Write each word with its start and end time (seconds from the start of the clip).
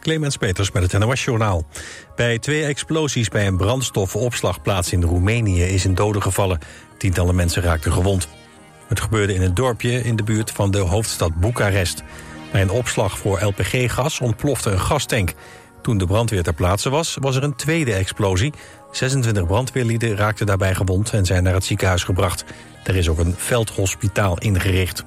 Clemens 0.00 0.36
Peters 0.36 0.70
met 0.70 0.92
het 0.92 1.00
NOS-journaal. 1.00 1.64
Bij 2.16 2.38
twee 2.38 2.64
explosies 2.64 3.28
bij 3.28 3.46
een 3.46 3.56
brandstofopslagplaats 3.56 4.92
in 4.92 5.02
Roemenië 5.02 5.62
is 5.62 5.84
een 5.84 5.94
dode 5.94 6.20
gevallen. 6.20 6.58
Tientallen 6.98 7.34
mensen 7.34 7.62
raakten 7.62 7.92
gewond. 7.92 8.28
Het 8.88 9.00
gebeurde 9.00 9.34
in 9.34 9.42
een 9.42 9.54
dorpje 9.54 10.02
in 10.02 10.16
de 10.16 10.22
buurt 10.22 10.50
van 10.50 10.70
de 10.70 10.78
hoofdstad 10.78 11.34
Boekarest. 11.34 12.02
Bij 12.52 12.62
een 12.62 12.70
opslag 12.70 13.18
voor 13.18 13.42
LPG-gas 13.42 14.20
ontplofte 14.20 14.70
een 14.70 14.80
gastank. 14.80 15.34
Toen 15.82 15.98
de 15.98 16.06
brandweer 16.06 16.42
ter 16.42 16.54
plaatse 16.54 16.90
was, 16.90 17.16
was 17.20 17.36
er 17.36 17.42
een 17.42 17.56
tweede 17.56 17.92
explosie. 17.92 18.52
26 18.90 19.46
brandweerlieden 19.46 20.16
raakten 20.16 20.46
daarbij 20.46 20.74
gewond 20.74 21.12
en 21.12 21.26
zijn 21.26 21.42
naar 21.42 21.54
het 21.54 21.64
ziekenhuis 21.64 22.04
gebracht. 22.04 22.44
Er 22.84 22.96
is 22.96 23.08
ook 23.08 23.18
een 23.18 23.34
veldhospitaal 23.36 24.38
ingericht. 24.38 25.04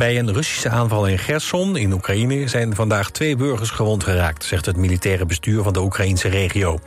Bij 0.00 0.18
een 0.18 0.32
Russische 0.32 0.68
aanval 0.68 1.06
in 1.06 1.18
Gerson 1.18 1.76
in 1.76 1.92
Oekraïne 1.92 2.48
zijn 2.48 2.74
vandaag 2.74 3.10
twee 3.10 3.36
burgers 3.36 3.70
gewond 3.70 4.04
geraakt, 4.04 4.44
zegt 4.44 4.66
het 4.66 4.76
militaire 4.76 5.26
bestuur 5.26 5.62
van 5.62 5.72
de 5.72 5.80
Oekraïnse 5.80 6.28
regio. 6.28 6.78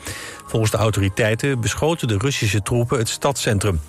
Volgens 0.46 0.72
de 0.72 0.78
autoriteiten 0.78 1.62
beschoten 1.62 2.08
de 2.08 2.18
Russische 2.18 2.62
troepen 2.62 2.98
het 2.98 3.10
stadscentrum. 3.10 3.80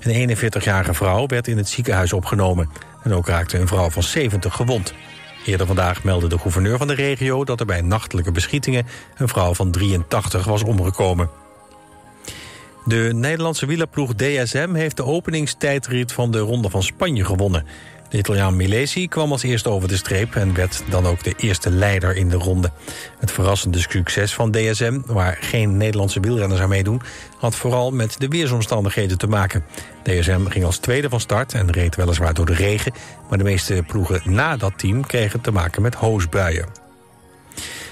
Een 0.00 0.36
41-jarige 0.36 0.94
vrouw 0.94 1.26
werd 1.26 1.48
in 1.48 1.56
het 1.56 1.68
ziekenhuis 1.68 2.12
opgenomen. 2.12 2.70
En 3.02 3.14
ook 3.14 3.26
raakte 3.26 3.58
een 3.58 3.68
vrouw 3.68 3.90
van 3.90 4.02
70 4.02 4.54
gewond. 4.54 4.94
Eerder 5.46 5.66
vandaag 5.66 6.04
meldde 6.04 6.28
de 6.28 6.38
gouverneur 6.38 6.78
van 6.78 6.86
de 6.86 6.94
regio 6.94 7.44
dat 7.44 7.60
er 7.60 7.66
bij 7.66 7.80
nachtelijke 7.80 8.32
beschietingen 8.32 8.86
een 9.16 9.28
vrouw 9.28 9.54
van 9.54 9.70
83 9.70 10.44
was 10.44 10.62
omgekomen. 10.62 11.30
De 12.84 13.10
Nederlandse 13.14 13.66
wielerploeg 13.66 14.14
DSM 14.14 14.74
heeft 14.74 14.96
de 14.96 15.04
openingstijdrit 15.04 16.12
van 16.12 16.30
de 16.30 16.38
Ronde 16.38 16.70
van 16.70 16.82
Spanje 16.82 17.24
gewonnen. 17.24 17.66
De 18.12 18.18
Italiaan 18.18 18.56
Milesi 18.56 19.08
kwam 19.08 19.32
als 19.32 19.42
eerste 19.42 19.68
over 19.68 19.88
de 19.88 19.96
streep... 19.96 20.34
en 20.34 20.54
werd 20.54 20.82
dan 20.88 21.06
ook 21.06 21.22
de 21.22 21.34
eerste 21.36 21.70
leider 21.70 22.16
in 22.16 22.28
de 22.28 22.36
ronde. 22.36 22.72
Het 23.18 23.32
verrassende 23.32 23.78
succes 23.78 24.34
van 24.34 24.50
DSM, 24.50 25.00
waar 25.06 25.38
geen 25.40 25.76
Nederlandse 25.76 26.20
wielrenners 26.20 26.60
aan 26.60 26.68
meedoen... 26.68 27.02
had 27.38 27.54
vooral 27.54 27.90
met 27.90 28.14
de 28.18 28.28
weersomstandigheden 28.28 29.18
te 29.18 29.26
maken. 29.26 29.64
DSM 30.02 30.46
ging 30.46 30.64
als 30.64 30.78
tweede 30.78 31.08
van 31.08 31.20
start 31.20 31.54
en 31.54 31.70
reed 31.70 31.96
weliswaar 31.96 32.34
door 32.34 32.46
de 32.46 32.54
regen... 32.54 32.92
maar 33.28 33.38
de 33.38 33.44
meeste 33.44 33.84
ploegen 33.86 34.22
na 34.24 34.56
dat 34.56 34.78
team 34.78 35.06
kregen 35.06 35.40
te 35.40 35.50
maken 35.50 35.82
met 35.82 35.94
hoosbuien. 35.94 36.68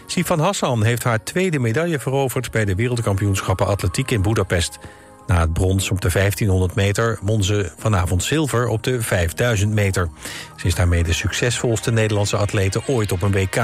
Sifan 0.06 0.40
Hassan 0.40 0.84
heeft 0.84 1.02
haar 1.02 1.22
tweede 1.22 1.58
medaille 1.58 1.98
veroverd... 1.98 2.50
bij 2.50 2.64
de 2.64 2.74
wereldkampioenschappen 2.74 3.66
atletiek 3.66 4.10
in 4.10 4.22
Budapest... 4.22 4.78
Na 5.30 5.40
het 5.40 5.52
brons 5.52 5.90
op 5.90 6.00
de 6.00 6.10
1500 6.12 6.74
meter 6.74 7.18
won 7.22 7.44
ze 7.44 7.70
vanavond 7.76 8.24
zilver 8.24 8.68
op 8.68 8.82
de 8.82 9.02
5000 9.02 9.72
meter. 9.72 10.08
Ze 10.56 10.66
is 10.66 10.74
daarmee 10.74 11.02
de 11.02 11.12
succesvolste 11.12 11.90
Nederlandse 11.90 12.36
atlete 12.36 12.82
ooit 12.86 13.12
op 13.12 13.22
een 13.22 13.32
WK. 13.32 13.54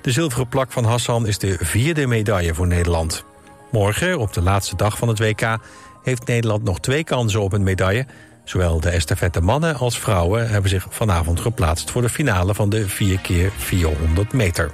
De 0.00 0.10
zilveren 0.10 0.48
plak 0.48 0.72
van 0.72 0.84
Hassan 0.84 1.26
is 1.26 1.38
de 1.38 1.56
vierde 1.60 2.06
medaille 2.06 2.54
voor 2.54 2.66
Nederland. 2.66 3.24
Morgen, 3.70 4.18
op 4.18 4.32
de 4.32 4.42
laatste 4.42 4.76
dag 4.76 4.98
van 4.98 5.08
het 5.08 5.18
WK, 5.18 5.58
heeft 6.02 6.26
Nederland 6.26 6.64
nog 6.64 6.80
twee 6.80 7.04
kansen 7.04 7.40
op 7.40 7.52
een 7.52 7.62
medaille. 7.62 8.06
Zowel 8.44 8.80
de 8.80 8.90
estafette 8.90 9.40
mannen 9.40 9.76
als 9.76 9.98
vrouwen 9.98 10.50
hebben 10.50 10.70
zich 10.70 10.86
vanavond 10.90 11.40
geplaatst... 11.40 11.90
voor 11.90 12.02
de 12.02 12.08
finale 12.08 12.54
van 12.54 12.68
de 12.68 12.88
4 12.88 13.18
keer 13.18 13.52
400 13.56 14.32
meter. 14.32 14.70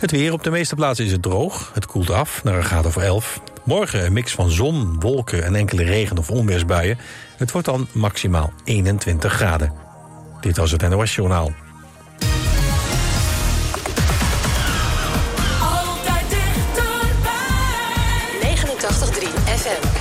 Het 0.00 0.10
weer 0.10 0.32
op 0.32 0.44
de 0.44 0.50
meeste 0.50 0.74
plaatsen 0.74 1.04
is 1.04 1.12
het 1.12 1.22
droog. 1.22 1.70
Het 1.74 1.86
koelt 1.86 2.10
af 2.10 2.44
naar 2.44 2.56
een 2.56 2.64
graad 2.64 2.86
of 2.86 2.96
11. 2.96 3.40
Morgen 3.64 4.04
een 4.04 4.12
mix 4.12 4.32
van 4.32 4.50
zon, 4.50 5.00
wolken 5.00 5.44
en 5.44 5.54
enkele 5.54 5.82
regen- 5.82 6.18
of 6.18 6.30
onweersbuien. 6.30 6.98
Het 7.36 7.52
wordt 7.52 7.66
dan 7.66 7.86
maximaal 7.92 8.52
21 8.64 9.32
graden. 9.32 9.72
Dit 10.40 10.56
was 10.56 10.70
het 10.70 10.88
NOS 10.88 11.14
Journaal. 11.14 11.52
Altijd 15.60 16.24
dichterbij. 16.28 17.34
89.3 18.40 19.28
FM. 19.44 20.00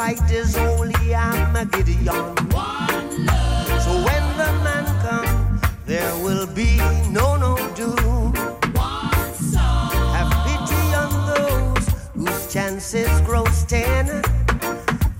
fight 0.00 0.30
is 0.30 0.56
holy 0.56 1.14
Armageddon. 1.14 2.34
One 2.48 3.26
love. 3.26 3.82
So 3.84 3.92
when 4.08 4.24
the 4.40 4.50
man 4.66 4.86
comes, 5.04 5.60
there 5.84 6.14
will 6.24 6.46
be 6.46 6.78
no 7.18 7.36
no 7.36 7.52
doom. 7.78 8.32
One 8.72 9.34
song. 9.52 9.92
Have 10.16 10.32
pity 10.46 10.84
on 11.02 11.12
those 11.32 11.86
whose 12.14 12.42
chances 12.50 13.12
grow 13.28 13.44
ten. 13.68 14.06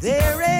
There 0.00 0.38
is 0.54 0.59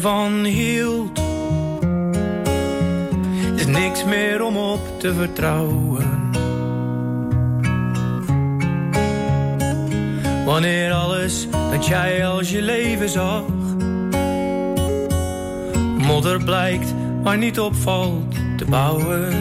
van 0.00 0.44
hield. 0.44 1.20
Is 3.54 3.66
niks 3.66 4.04
meer 4.04 4.42
om 4.42 4.56
op 4.56 5.00
te 5.00 5.14
vertrouwen. 5.14 6.30
Wanneer 10.44 10.92
alles 10.92 11.48
dat 11.70 11.86
jij 11.86 12.26
als 12.26 12.50
je 12.50 12.62
leven 12.62 13.08
zag, 13.08 13.42
modder 15.98 16.44
blijkt 16.44 16.94
maar 17.22 17.38
niet 17.38 17.60
opvalt 17.60 18.34
te 18.56 18.64
bouwen. 18.64 19.32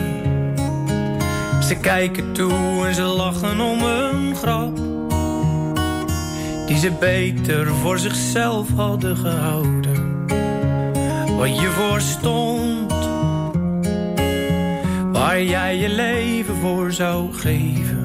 Ze 1.63 1.75
kijken 1.81 2.33
toe 2.33 2.85
en 2.88 2.95
ze 2.95 3.01
lachen 3.03 3.59
om 3.59 3.83
een 3.83 4.35
grap 4.35 4.77
die 6.67 6.77
ze 6.77 6.91
beter 7.00 7.67
voor 7.67 8.00
zichzelf 8.00 8.67
hadden 8.75 9.17
gehouden. 9.17 9.88
Wat 11.39 11.59
je 11.59 11.69
voor 11.69 12.01
stond, 12.01 12.94
waar 15.12 15.44
jij 15.44 15.77
je 15.77 15.89
leven 15.89 16.56
voor 16.56 16.91
zou 16.91 17.33
geven. 17.33 18.03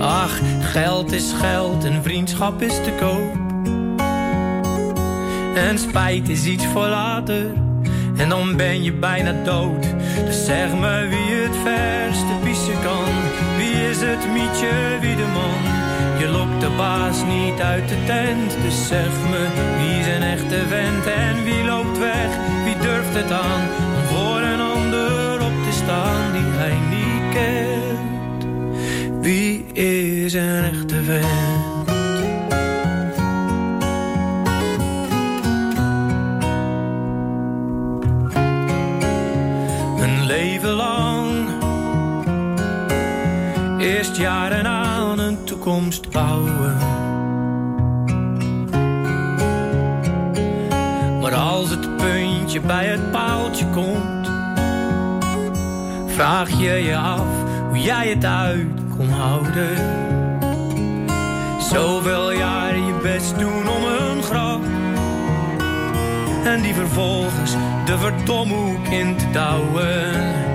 Ach, 0.00 0.40
geld 0.60 1.12
is 1.12 1.32
geld 1.32 1.84
en 1.84 2.02
vriendschap 2.02 2.62
is 2.62 2.74
te 2.74 2.92
koop. 3.00 3.40
En 5.54 5.78
spijt 5.78 6.28
is 6.28 6.44
iets 6.44 6.66
voor 6.66 6.86
later, 6.86 7.46
en 8.16 8.28
dan 8.28 8.56
ben 8.56 8.82
je 8.82 8.92
bijna 8.92 9.32
dood. 9.44 9.86
Dus 10.24 10.44
zeg 10.44 10.74
me 10.74 11.06
wie 11.08 11.36
het 11.36 11.56
verste 11.56 12.32
pissen 12.44 12.82
kan 12.82 13.22
is 13.92 14.00
het 14.00 14.32
mietje 14.32 14.98
wie 15.00 15.16
de 15.16 15.26
man? 15.34 15.81
Je 16.22 16.28
lokt 16.28 16.60
de 16.60 16.70
baas 16.76 17.24
niet 17.24 17.60
uit 17.60 17.88
de 17.88 18.04
tent, 18.06 18.56
dus 18.62 18.86
zeg 18.86 19.12
me 19.30 19.46
wie 19.78 20.00
is 20.00 20.06
een 20.06 20.22
echte 20.22 20.66
vent 20.68 21.06
en 21.06 21.44
wie 21.44 21.64
loopt 21.64 21.98
weg? 21.98 22.30
Wie 22.64 22.76
durft 22.76 23.14
het 23.14 23.30
aan 23.30 23.60
om 23.60 24.04
voor 24.16 24.40
een 24.40 24.60
ander 24.60 25.40
op 25.40 25.64
te 25.64 25.72
staan 25.72 26.32
die 26.32 26.42
hij 26.42 26.78
niet 26.94 27.34
kent? 27.34 28.46
Wie 29.20 29.64
is 29.72 30.32
een 30.32 30.64
echte 30.64 31.02
vent? 31.02 31.41
Toekomst 45.62 46.10
bouwen. 46.10 46.76
Maar 51.20 51.34
als 51.34 51.70
het 51.70 51.96
puntje 51.96 52.60
bij 52.60 52.86
het 52.86 53.10
paaltje 53.10 53.66
komt, 53.66 54.30
vraag 56.06 56.50
je 56.50 56.70
je 56.70 56.96
af 56.96 57.26
hoe 57.68 57.78
jij 57.78 58.08
het 58.08 58.24
uit 58.24 58.66
kon 58.96 59.08
houden. 59.08 59.76
Zoveel 61.70 62.32
jaren 62.32 62.86
je 62.86 63.00
best 63.02 63.38
doen 63.38 63.68
om 63.68 63.84
een 63.84 64.22
grap. 64.22 64.62
En 66.44 66.62
die 66.62 66.74
vervolgens 66.74 67.52
de 67.84 67.98
verdomhoek 67.98 68.86
in 68.86 69.16
te 69.16 69.30
douwen. 69.30 70.51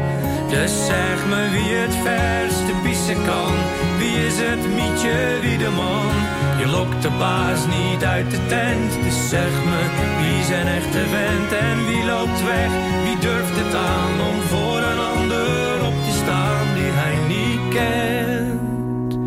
Dus 0.50 0.86
zeg 0.86 1.26
me 1.30 1.50
wie 1.50 1.76
het 1.76 1.96
verste 2.08 2.74
pissen 2.84 3.26
kan. 3.26 3.54
Wie 3.98 4.26
is 4.26 4.38
het 4.38 4.64
mietje, 4.76 5.18
wie 5.42 5.58
de 5.58 5.70
man? 5.70 6.12
Je 6.60 6.68
lokt 6.68 7.02
de 7.02 7.10
baas 7.20 7.60
niet 7.66 8.04
uit 8.04 8.32
de 8.32 8.40
tent. 8.48 8.92
Dus 9.04 9.30
zeg 9.30 9.54
me 9.70 9.82
wie 10.22 10.44
zijn 10.44 10.68
echte 10.68 11.04
vent 11.14 11.52
en 11.52 11.86
wie 11.86 12.06
loopt 12.06 12.44
weg? 12.44 12.72
Wie 13.04 13.18
durft 13.20 13.56
het 13.62 13.76
aan 13.76 14.16
om 14.30 14.42
voor 14.42 14.80
een 14.92 15.00
ander 15.00 15.86
op 15.86 15.98
te 16.06 16.14
staan 16.24 16.66
die 16.78 16.92
hij 17.02 17.18
niet 17.28 17.64
kent? 17.74 19.18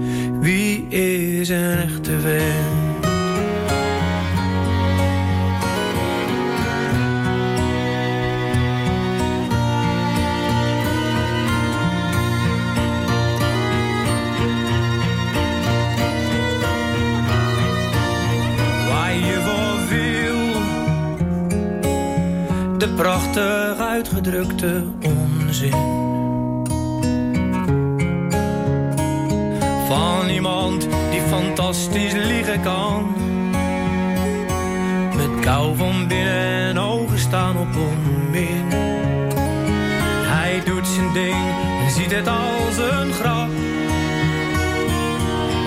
Wie 0.44 0.88
is 0.88 1.48
een 1.48 1.78
echte 1.78 2.20
vent? 2.20 2.79
Prachtig 23.00 23.78
uitgedrukte 23.78 24.84
onzin. 25.02 25.74
Van 29.88 30.28
iemand 30.28 30.88
die 31.10 31.20
fantastisch 31.20 32.12
liegen 32.12 32.60
kan. 32.60 33.14
Met 35.16 35.40
kou 35.40 35.76
van 35.76 36.08
binnen 36.08 36.68
en 36.68 36.78
ogen 36.78 37.18
staan 37.18 37.56
op 37.56 37.76
onmin. 37.76 38.64
Hij 40.34 40.62
doet 40.64 40.86
zijn 40.86 41.12
ding 41.12 41.54
en 41.84 41.90
ziet 41.90 42.10
het 42.10 42.28
als 42.28 42.76
een 42.76 43.12
grap. 43.12 43.50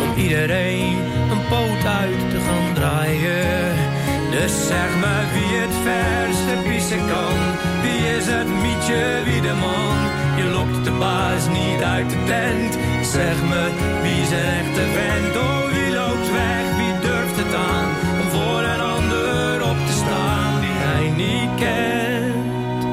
Om 0.04 0.24
iedereen 0.24 0.98
een 1.32 1.48
poot 1.50 1.86
uit 1.86 2.30
te 2.30 2.40
gaan 2.40 2.74
draaien 2.74 3.92
dus 4.34 4.68
zeg 4.68 4.90
me 5.02 5.16
wie 5.34 5.58
het 5.60 5.73
verste 5.84 6.96
kan. 6.96 7.38
Wie 7.82 8.02
is 8.18 8.26
het 8.26 8.48
mietje, 8.48 9.22
wie 9.26 9.42
de 9.42 9.54
man? 9.54 9.98
Je 10.38 10.44
lokt 10.44 10.86
de 10.86 10.92
baas 10.92 11.48
niet 11.48 11.82
uit 11.82 12.10
de 12.10 12.24
tent. 12.26 12.78
Zeg 13.06 13.38
me 13.50 13.64
wie 14.02 14.26
zijn 14.26 14.66
echte 14.66 14.86
vent? 14.96 15.36
Oh, 15.36 15.72
wie 15.74 15.94
loopt 15.94 16.32
weg, 16.32 16.66
wie 16.80 16.94
durft 17.10 17.38
het 17.38 17.54
aan? 17.56 17.90
Om 18.22 18.30
voor 18.30 18.64
een 18.74 18.82
ander 18.82 19.62
op 19.72 19.78
te 19.88 19.94
staan 19.94 20.62
die 20.62 20.78
hij 20.88 21.06
niet 21.24 21.50
kent. 21.64 22.84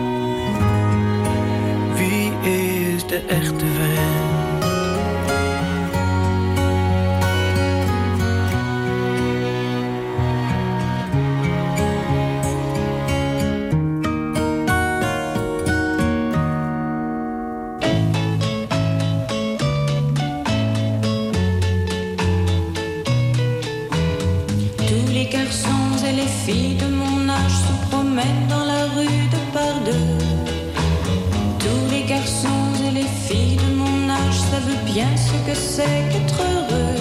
Wie 1.99 2.53
is 2.53 3.07
de 3.07 3.21
echte 3.29 3.67
vent? 3.67 4.00
filles 26.47 26.77
de 26.77 26.87
mon 26.87 27.29
âge 27.29 27.57
se 27.67 27.75
promènent 27.89 28.47
dans 28.49 28.65
la 28.73 28.85
rue 28.97 29.25
de 29.35 29.41
par 29.55 29.75
deux. 29.89 30.11
Tous 31.65 31.85
les 31.93 32.05
garçons 32.05 32.69
et 32.87 32.93
les 32.99 33.11
filles 33.27 33.59
de 33.65 33.71
mon 33.83 33.99
âge 34.09 34.39
savent 34.51 34.85
bien 34.85 35.11
ce 35.17 35.37
que 35.47 35.55
c'est 35.55 36.01
qu'être 36.11 36.41
heureux. 36.53 36.97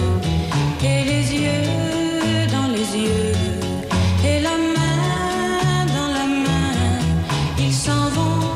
Et 0.92 1.04
les 1.12 1.26
yeux 1.44 2.48
dans 2.56 2.70
les 2.78 2.90
yeux, 3.06 3.34
et 4.30 4.40
la 4.48 4.56
main 4.76 5.86
dans 5.98 6.12
la 6.20 6.28
main, 6.46 6.74
ils 7.66 7.78
s'en 7.86 8.06
vont. 8.18 8.48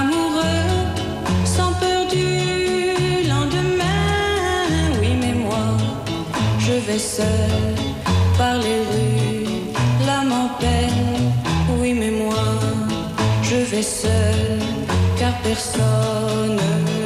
amoureux, 0.00 0.68
sans 1.56 1.72
peur 1.82 2.02
du 2.16 2.28
lendemain. 3.32 4.04
Oui, 5.00 5.12
mais 5.22 5.34
moi, 5.44 5.64
je 6.58 6.74
vais 6.86 7.02
seul 7.16 7.67
seul, 13.82 14.58
car 15.18 15.34
personne 15.42 16.97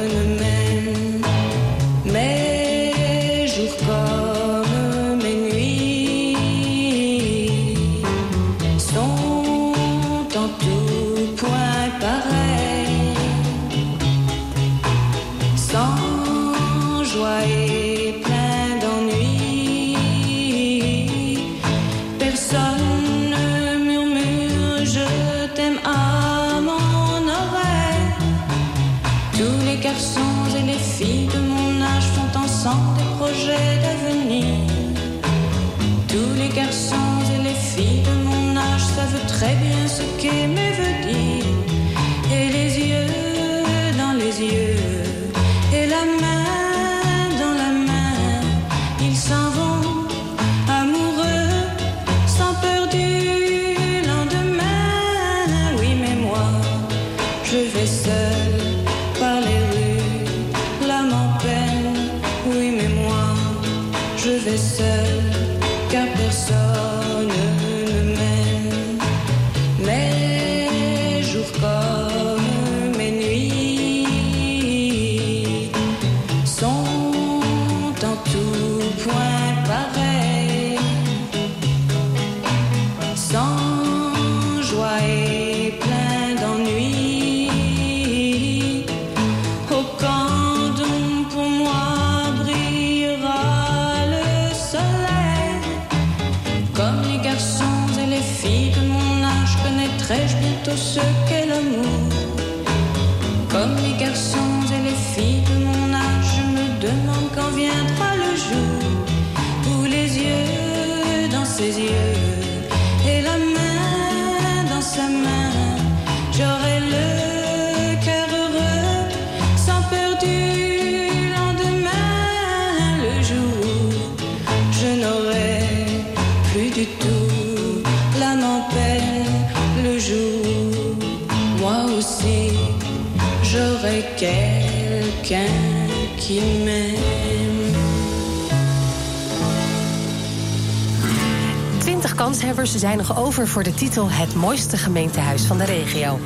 20 142.53 142.71
kanshebbers 142.71 142.81
zijn 142.81 142.97
nog 142.97 143.25
over 143.25 143.47
voor 143.47 143.63
de 143.63 143.73
titel 143.73 144.09
Het 144.09 144.35
mooiste 144.35 144.77
gemeentehuis 144.77 145.43
van 145.43 145.57
de 145.57 145.63
regio. 145.63 146.19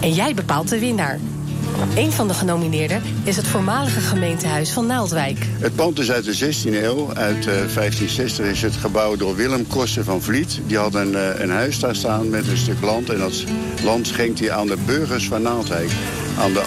En 0.00 0.12
jij 0.12 0.34
bepaalt 0.34 0.68
de 0.68 0.78
winnaar. 0.78 1.18
Een 1.96 2.12
van 2.12 2.28
de 2.28 2.34
genomineerden 2.34 3.02
is 3.24 3.36
het 3.36 3.46
voormalige 3.46 4.00
gemeentehuis 4.00 4.70
van 4.72 4.86
Naaldwijk. 4.86 5.38
Het 5.58 5.74
pand 5.74 5.98
is 5.98 6.10
uit 6.10 6.24
de 6.24 6.54
16e 6.54 6.82
eeuw. 6.82 7.14
Uit 7.14 7.46
eh, 7.46 7.52
1560 7.52 8.46
is 8.46 8.62
het 8.62 8.76
gebouwd 8.76 9.18
door 9.18 9.36
Willem 9.36 9.66
Koster 9.66 10.04
van 10.04 10.22
Vliet. 10.22 10.60
Die 10.66 10.78
had 10.78 10.94
een, 10.94 11.14
eh, 11.14 11.40
een 11.40 11.50
huis 11.50 11.78
daar 11.78 11.96
staan 11.96 12.30
met 12.30 12.48
een 12.48 12.56
stuk 12.56 12.80
land. 12.80 13.10
En 13.10 13.18
dat 13.18 13.44
land 13.84 14.06
schenkt 14.06 14.40
hij 14.40 14.50
aan 14.50 14.66
de 14.66 14.76
burgers 14.86 15.28
van 15.28 15.42
Naaldwijk. 15.42 15.90
Aan 16.38 16.52
de 16.52 16.64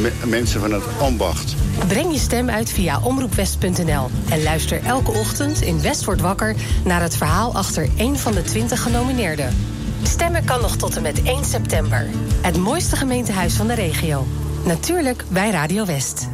me- 0.00 0.26
mensen 0.26 0.60
van 0.60 0.72
het 0.72 0.84
ambacht. 1.00 1.54
Breng 1.88 2.12
je 2.12 2.18
stem 2.18 2.50
uit 2.50 2.70
via 2.70 3.00
omroepwest.nl 3.00 4.08
en 4.30 4.42
luister 4.42 4.82
elke 4.84 5.10
ochtend 5.10 5.60
in 5.60 5.82
West 5.82 6.04
wordt 6.04 6.20
wakker 6.20 6.54
naar 6.84 7.02
het 7.02 7.16
verhaal 7.16 7.54
achter 7.54 7.88
één 7.96 8.16
van 8.16 8.32
de 8.32 8.42
20 8.42 8.82
genomineerden. 8.82 9.56
Stemmen 10.02 10.44
kan 10.44 10.60
nog 10.60 10.76
tot 10.76 10.96
en 10.96 11.02
met 11.02 11.22
1 11.22 11.44
september. 11.44 12.08
Het 12.40 12.56
mooiste 12.56 12.96
gemeentehuis 12.96 13.54
van 13.54 13.66
de 13.66 13.74
regio. 13.74 14.26
Natuurlijk 14.64 15.24
bij 15.28 15.50
Radio 15.50 15.84
West. 15.84 16.28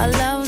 I 0.00 0.06
love 0.06 0.39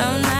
so 0.00 0.18
nice. 0.18 0.39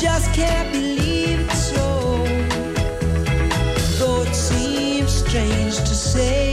just 0.00 0.32
can't 0.34 0.70
believe 0.72 1.40
it's 1.40 1.70
so. 1.72 2.24
Though 3.98 4.22
it 4.22 4.34
seems 4.34 5.10
strange 5.10 5.76
to 5.76 5.94
say. 5.94 6.45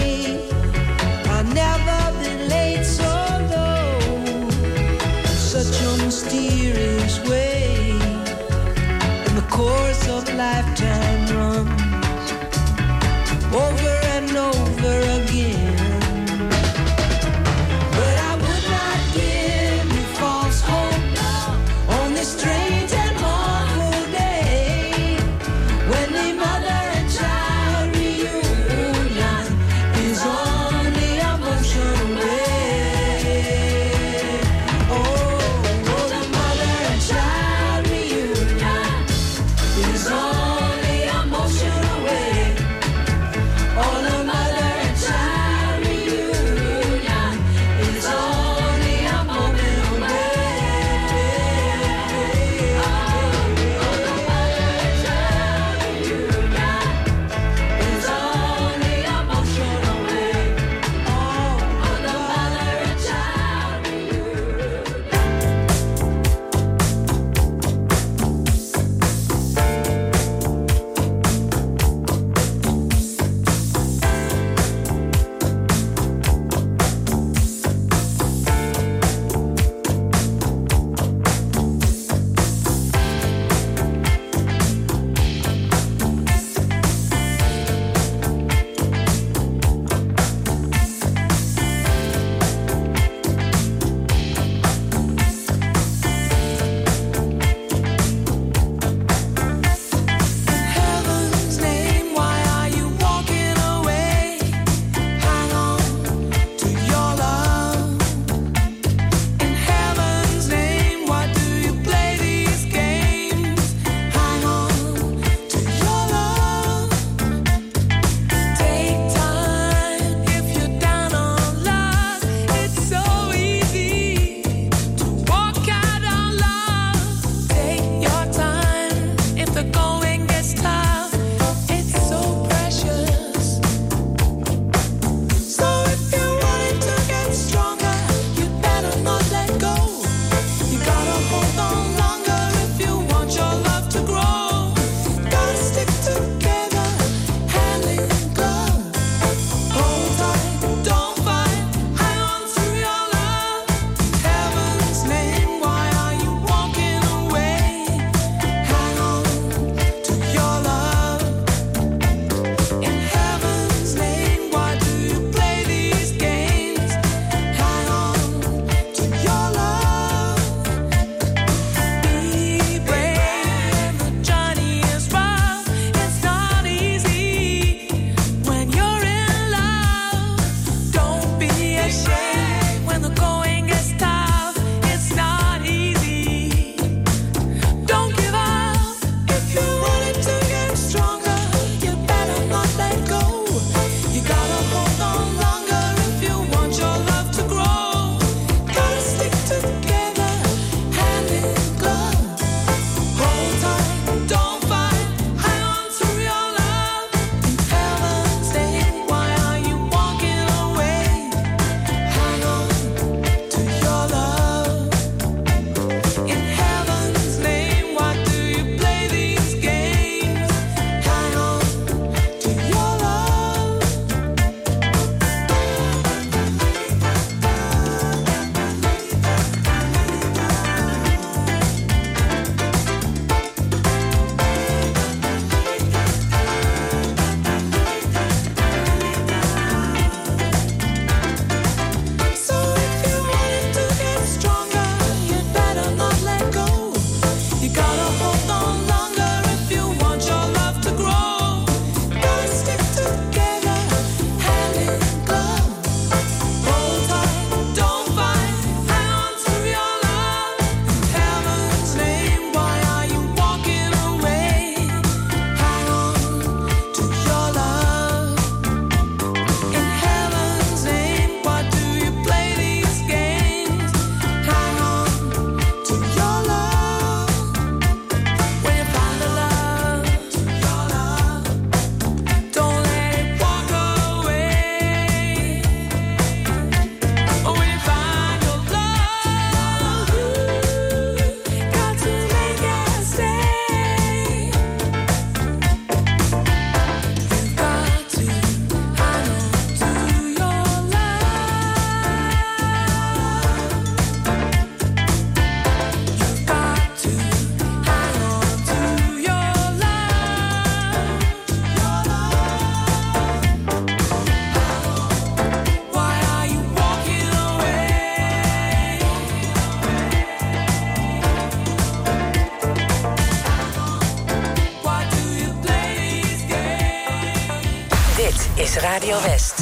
Radio 329.14 329.30
West. 329.30 329.53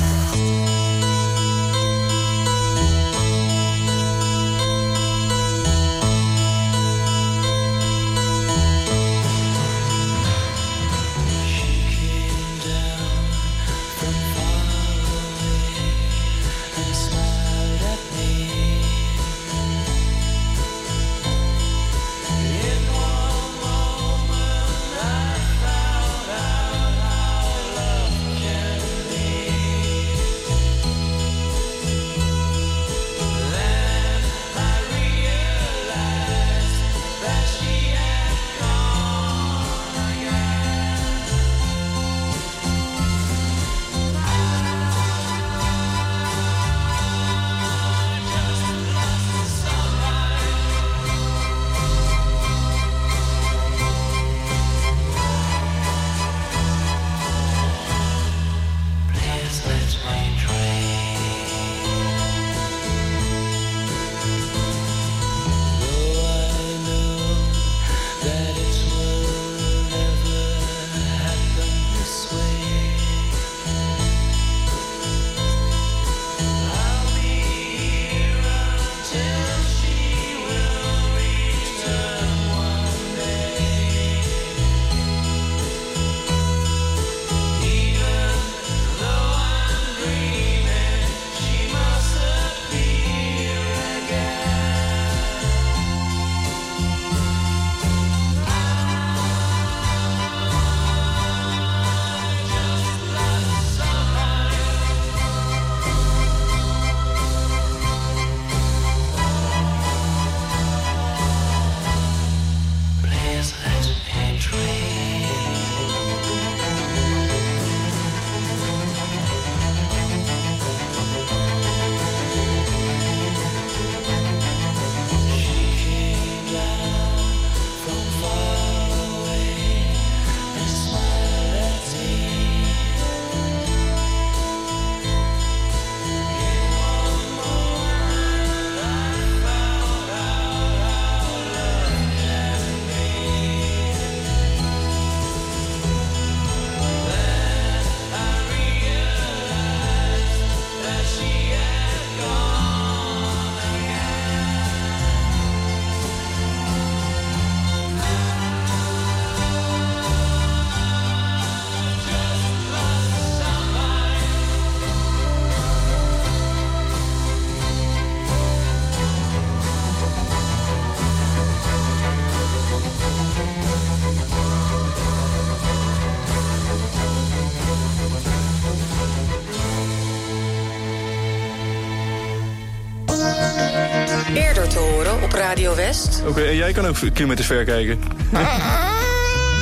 Radio 185.52 185.76
West. 185.76 186.22
Oké, 186.28 186.41
en 186.41 186.56
jij 186.56 186.72
kan 186.72 186.88
ook 186.88 186.95
kilometers 187.14 187.47
ver 187.47 187.64
kijken. 187.64 187.99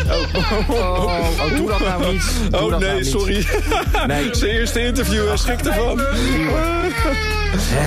Oh, 0.10 1.04
oh, 1.40 1.56
doe 1.56 1.68
dat 1.68 1.80
nou 1.80 2.12
niet. 2.12 2.32
Doe 2.50 2.60
oh 2.60 2.70
nee, 2.70 2.80
nou 2.80 2.96
niet. 2.96 3.08
sorry. 3.08 3.46
Nee. 4.08 4.30
Zijn 4.36 4.52
eerste 4.52 4.86
interview, 4.86 5.28
hij 5.28 5.38
schrikt 5.38 5.68
ervan. 5.68 6.02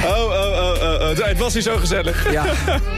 Oh, 0.05 0.09
oh, 0.09 0.31
oh, 0.31 0.83
oh, 0.83 1.01
oh. 1.01 1.27
Het 1.27 1.39
was 1.39 1.53
hier 1.53 1.63
zo 1.63 1.77
gezellig. 1.77 2.33
Ja. 2.33 2.45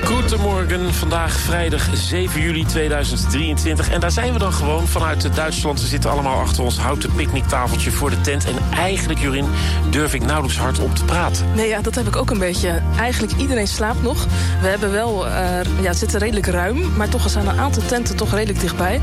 Goedemorgen, 0.04 0.94
vandaag 0.94 1.32
vrijdag 1.32 1.88
7 1.94 2.40
juli 2.40 2.64
2023. 2.64 3.90
En 3.90 4.00
daar 4.00 4.10
zijn 4.10 4.32
we 4.32 4.38
dan 4.38 4.52
gewoon 4.52 4.88
vanuit 4.88 5.34
Duitsland. 5.34 5.80
Ze 5.80 5.86
zitten 5.86 6.10
allemaal 6.10 6.40
achter 6.40 6.62
ons 6.62 6.78
houten 6.78 7.14
picknicktafeltje 7.14 7.90
voor 7.90 8.10
de 8.10 8.20
tent. 8.20 8.44
En 8.44 8.54
eigenlijk, 8.76 9.20
Jurin, 9.20 9.46
durf 9.90 10.14
ik 10.14 10.24
nauwelijks 10.24 10.58
hard 10.58 10.78
op 10.78 10.94
te 10.94 11.04
praten. 11.04 11.46
Nee, 11.54 11.68
ja, 11.68 11.80
dat 11.80 11.94
heb 11.94 12.06
ik 12.06 12.16
ook 12.16 12.30
een 12.30 12.38
beetje. 12.38 12.82
Eigenlijk 12.98 13.32
iedereen 13.38 13.66
slaapt 13.66 14.02
nog. 14.02 14.26
We 14.60 14.66
hebben 14.68 14.90
wel, 14.92 15.26
eh, 15.26 15.32
ja, 15.80 15.88
het 15.88 15.98
zit 15.98 16.14
redelijk 16.14 16.46
ruim, 16.46 16.96
maar 16.96 17.08
toch 17.08 17.30
zijn 17.30 17.46
een 17.46 17.58
aantal 17.58 17.82
tenten 17.86 18.16
toch 18.16 18.32
redelijk 18.32 18.60
dichtbij. 18.60 19.00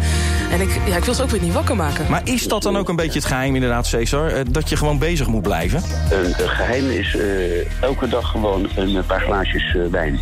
En 0.51 0.61
ik, 0.61 0.79
ja, 0.87 0.95
ik 0.95 1.03
wil 1.03 1.13
ze 1.13 1.23
ook 1.23 1.29
weer 1.29 1.41
niet 1.41 1.53
wakker 1.53 1.75
maken. 1.75 2.05
Maar 2.09 2.21
is 2.23 2.47
dat 2.47 2.63
dan 2.63 2.77
ook 2.77 2.89
een 2.89 2.95
beetje 2.95 3.19
het 3.19 3.27
geheim 3.27 3.55
inderdaad, 3.55 3.87
Cesar? 3.87 4.27
Eh, 4.27 4.41
Dat 4.49 4.69
je 4.69 4.75
gewoon 4.77 4.97
bezig 4.97 5.27
moet 5.27 5.41
blijven? 5.41 5.83
Een, 6.11 6.25
een 6.25 6.49
geheim 6.49 6.89
is 6.89 7.15
eh, 7.15 7.81
elke 7.83 8.07
dag 8.07 8.29
gewoon 8.29 8.67
een 8.75 9.05
paar 9.05 9.21
glaasjes 9.21 9.75
eh, 9.75 9.81
wijn. 9.91 10.19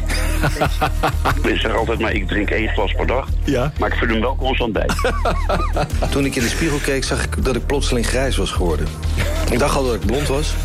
ik 1.53 1.59
zeg 1.59 1.75
altijd 1.75 1.99
maar, 1.99 2.13
ik 2.13 2.27
drink 2.27 2.49
één 2.49 2.69
glas 2.69 2.91
per 2.93 3.07
dag. 3.07 3.27
Ja. 3.43 3.71
Maar 3.79 3.89
ik 3.91 3.97
vul 3.97 4.07
hem 4.07 4.21
wel 4.21 4.35
constant 4.35 4.73
bij. 4.73 4.89
Toen 6.11 6.25
ik 6.25 6.35
in 6.35 6.41
de 6.41 6.49
spiegel 6.49 6.77
keek, 6.77 7.03
zag 7.03 7.23
ik 7.23 7.43
dat 7.45 7.55
ik 7.55 7.65
plotseling 7.65 8.05
grijs 8.07 8.37
was 8.37 8.51
geworden. 8.51 8.87
Ik 9.49 9.59
dacht 9.59 9.75
al 9.75 9.83
dat 9.83 9.93
ik 9.93 10.05
blond 10.05 10.27
was. 10.27 10.53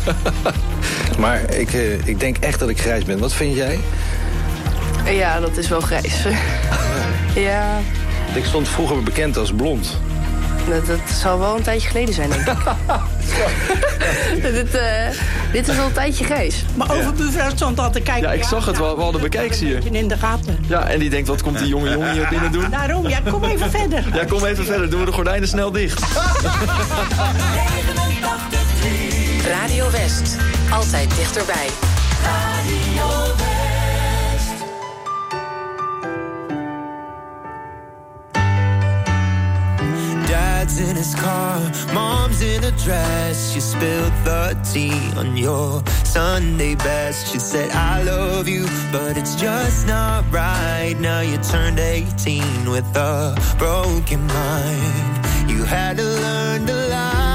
Maar 1.19 1.53
ik, 1.53 1.73
eh, 1.73 2.07
ik 2.07 2.19
denk 2.19 2.37
echt 2.37 2.59
dat 2.59 2.69
ik 2.69 2.79
grijs 2.79 3.03
ben. 3.03 3.19
Wat 3.19 3.33
vind 3.33 3.55
jij? 3.55 3.79
Ja, 5.05 5.39
dat 5.39 5.57
is 5.57 5.67
wel 5.67 5.81
grijs. 5.81 6.23
ja, 7.35 7.79
Ik 8.33 8.45
stond 8.45 8.67
vroeger 8.67 9.03
bekend 9.03 9.37
als 9.37 9.51
blond. 9.51 9.97
dat, 10.69 10.85
dat 10.85 10.99
zal 11.21 11.39
wel 11.39 11.55
een 11.55 11.61
tijdje 11.61 11.87
geleden 11.87 12.13
zijn, 12.13 12.29
denk 12.29 12.47
ik. 12.47 12.57
dit, 14.41 14.75
eh, 14.75 15.07
dit 15.51 15.67
is 15.67 15.75
wel 15.75 15.85
een 15.85 15.91
tijdje 15.91 16.23
grijs. 16.25 16.65
Maar 16.75 16.91
overbuurvrouw 16.91 17.49
stond 17.49 17.79
al 17.79 17.91
te 17.91 18.01
kijken. 18.01 18.27
Ja, 18.27 18.33
ik 18.33 18.43
zag 18.43 18.65
het 18.65 18.77
wel. 18.77 18.95
We 18.95 19.01
hadden 19.01 19.21
bekijks 19.21 19.59
hier. 19.59 19.81
In 19.91 20.07
de 20.07 20.17
gaten. 20.17 20.57
Ja, 20.67 20.87
en 20.87 20.99
die 20.99 21.09
denkt, 21.09 21.27
wat 21.27 21.41
komt 21.41 21.57
die 21.57 21.67
jonge 21.67 21.89
jongen 21.89 22.11
hier 22.11 22.27
binnen 22.29 22.51
doen? 22.51 22.69
Daarom, 22.69 23.07
ja, 23.07 23.19
kom 23.29 23.43
even 23.43 23.71
verder. 23.71 24.03
Ja, 24.13 24.25
kom 24.25 24.45
even 24.45 24.65
verder. 24.65 24.89
Doen 24.89 24.99
we 24.99 25.05
de 25.05 25.11
gordijnen 25.11 25.47
snel 25.47 25.71
dicht. 25.71 26.01
Radio 29.47 29.91
West. 29.91 30.35
Altijd 30.69 31.15
dichterbij. 31.15 31.69
Dad's 40.27 40.77
in 40.77 40.95
his 40.95 41.13
car, 41.15 41.59
mom's 41.93 42.41
in 42.41 42.63
a 42.63 42.71
dress. 42.71 43.51
She 43.51 43.59
spilled 43.59 44.11
the 44.23 44.55
tea 44.73 45.17
on 45.17 45.37
your 45.37 45.81
Sunday 46.03 46.75
best. 46.75 47.27
She 47.31 47.39
said, 47.39 47.69
I 47.71 48.03
love 48.03 48.47
you, 48.47 48.65
but 48.91 49.17
it's 49.17 49.35
just 49.35 49.85
not 49.85 50.23
right. 50.31 50.95
Now 50.99 51.21
you 51.21 51.37
turned 51.51 51.79
18 51.79 52.69
with 52.69 52.95
a 52.95 53.35
broken 53.57 54.25
mind. 54.27 55.25
You 55.47 55.65
had 55.65 55.97
to 55.97 56.03
learn 56.03 56.65
to 56.65 56.73
lie 56.73 57.34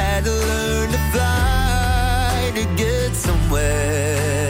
Had 0.00 0.24
to 0.24 0.32
learn 0.32 0.88
to 0.92 1.00
fly 1.12 2.52
to 2.54 2.64
get 2.76 3.14
somewhere. 3.14 4.49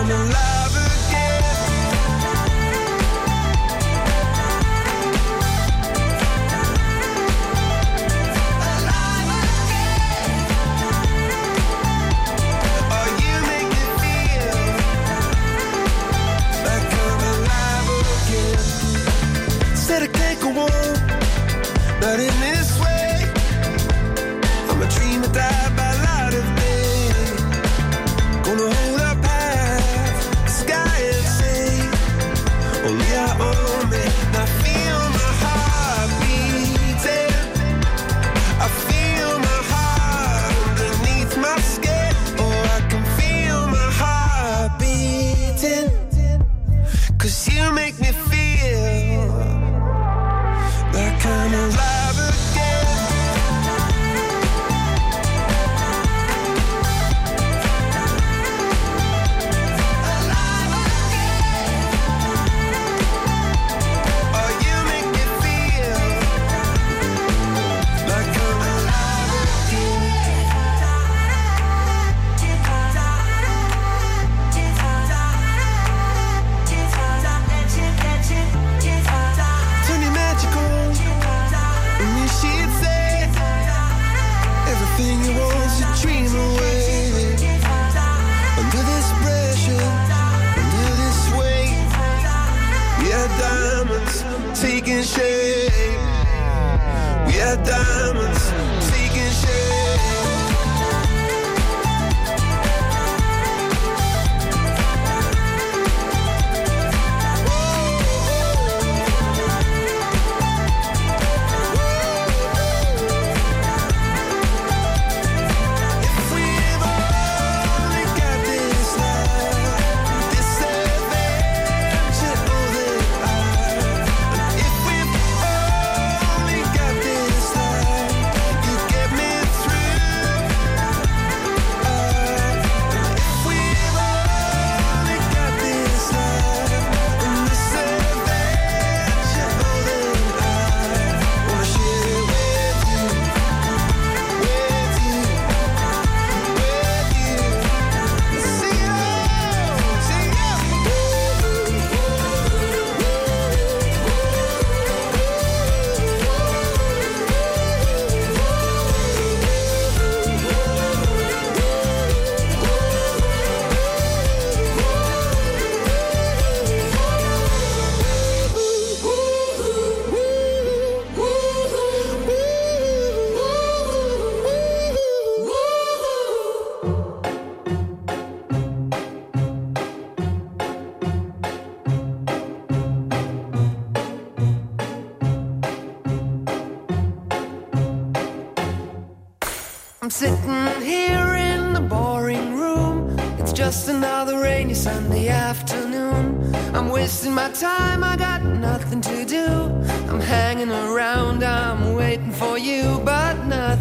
I'm 0.00 0.10
alive 0.10 0.59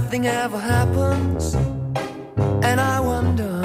nothing 0.10 0.26
ever 0.26 0.57
happens, 0.57 1.53
and 2.66 2.82
I 2.82 2.99
wonder. 2.99 3.55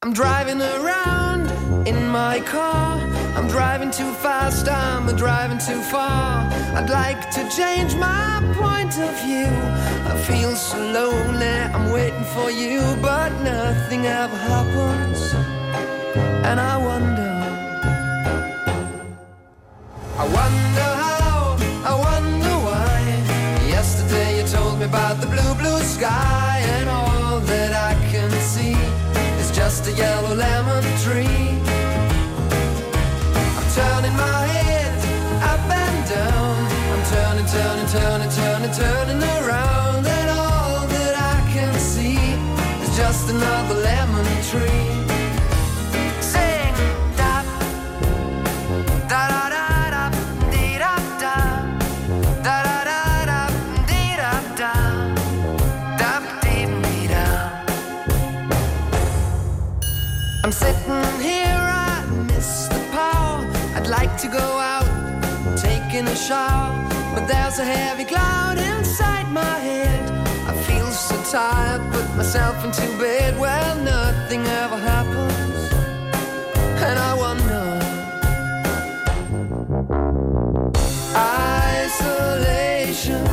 I'm 0.00 0.12
driving 0.12 0.60
around 0.62 1.50
in 1.84 2.06
my 2.06 2.38
car. 2.38 3.00
I'm 3.34 3.48
driving 3.48 3.90
too 3.90 4.12
fast, 4.22 4.68
I'm 4.68 5.06
driving 5.16 5.58
too 5.58 5.82
far. 5.94 6.48
I'd 6.76 6.88
like 6.88 7.32
to 7.32 7.42
change 7.50 7.96
my 7.96 8.38
point 8.62 8.96
of 8.96 9.12
view. 9.24 9.50
I 10.12 10.14
feel 10.28 10.54
so 10.54 10.78
lonely, 10.78 11.56
I'm 11.74 11.90
waiting 11.90 12.26
for 12.36 12.52
you, 12.52 12.80
but 13.02 13.30
nothing 13.42 14.06
ever 14.06 14.36
happens. 14.36 15.34
And 16.46 16.60
I 16.60 16.76
wonder. 16.76 17.23
the 25.84 25.90
sky 25.90 26.62
and 26.78 26.88
all 26.88 27.40
that 27.40 27.72
I 27.72 27.92
can 28.10 28.30
see 28.40 28.76
is 29.40 29.50
just 29.50 29.86
a 29.86 29.92
yellow 29.92 30.34
lemon 30.34 30.82
tree. 31.04 31.48
I'm 33.58 33.68
turning 33.78 34.16
my 34.16 34.42
head 34.56 34.94
up 35.52 35.64
and 35.84 36.00
down. 36.08 36.56
I'm 36.92 37.04
turning, 37.14 37.48
turning, 37.56 37.88
turning, 37.96 38.32
turning, 38.40 38.72
turning 38.82 39.22
around. 39.36 40.06
And 40.06 40.30
all 40.30 40.86
that 40.94 41.14
I 41.34 41.36
can 41.52 41.74
see 41.78 42.16
is 42.84 42.96
just 42.96 43.28
another 43.28 43.74
lemon 43.74 44.26
tree. 44.50 44.83
and 66.14 66.88
but 67.12 67.26
there's 67.26 67.58
a 67.58 67.64
heavy 67.64 68.04
cloud 68.04 68.56
inside 68.56 69.28
my 69.32 69.58
head. 69.58 70.10
I 70.46 70.54
feel 70.62 70.88
so 70.92 71.16
tired, 71.28 71.82
put 71.92 72.08
myself 72.16 72.64
into 72.64 72.86
bed. 72.98 73.36
Well, 73.38 73.76
nothing 73.82 74.46
ever 74.46 74.76
happens, 74.76 75.72
and 76.86 76.98
I 76.98 77.14
wonder. 77.24 77.80
Isolation 81.82 83.26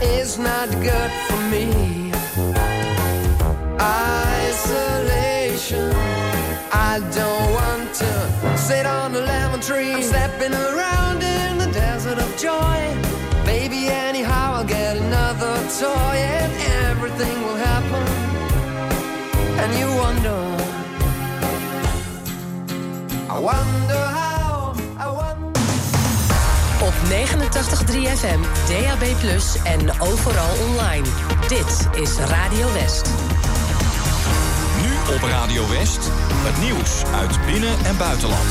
is 0.00 0.38
not 0.38 0.70
good 0.80 1.10
for 1.26 1.40
me. 1.52 2.10
Isolation, 4.48 5.92
I 6.72 7.00
don't 7.18 7.52
want 7.52 7.94
to 8.02 8.10
sit 8.56 8.86
on 8.86 9.14
a 9.14 9.20
lemon 9.20 9.60
tree. 9.60 9.92
I'm 9.92 10.02
stepping 10.02 10.54
around 10.54 10.87
joy. 12.38 12.78
Maybe 13.44 13.88
anyhow 13.88 14.54
I'll 14.58 14.64
get 14.64 14.96
another 14.96 15.56
toy 15.80 16.16
and 16.40 16.52
everything 16.88 17.36
will 17.42 17.56
happen. 17.56 18.04
And 19.62 19.70
you 19.78 19.88
wonder. 20.04 20.40
I 23.28 23.38
wonder 23.40 24.02
how. 24.18 24.74
I 24.98 25.08
wonder. 25.20 25.60
Op 26.82 26.94
89.3 27.08 28.06
FM, 28.18 28.40
DAB+, 28.68 29.02
en 29.64 30.00
overal 30.00 30.52
online. 30.68 31.06
Dit 31.48 31.88
is 32.02 32.16
Radio 32.16 32.72
West. 32.72 33.10
Nu 34.82 35.14
op 35.14 35.22
Radio 35.22 35.68
West. 35.68 36.10
Het 36.46 36.58
nieuws 36.62 37.02
uit 37.14 37.46
binnen- 37.46 37.84
en 37.84 37.96
buitenland. 37.96 38.48